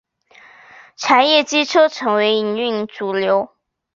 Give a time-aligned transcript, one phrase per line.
[0.95, 3.51] 柴液机车成为营运主流。